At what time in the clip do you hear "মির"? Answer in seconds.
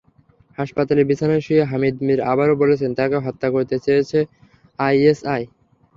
2.07-2.19